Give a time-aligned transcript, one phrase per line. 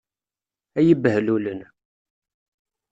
[0.77, 1.61] Ay ibehlulen!